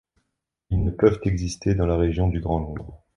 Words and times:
Ils 0.71 0.83
ne 0.83 0.89
peuvent 0.89 1.19
exister 1.25 1.75
dans 1.75 1.85
la 1.85 1.95
région 1.95 2.27
du 2.27 2.39
Grand 2.41 2.57
Londres. 2.57 3.03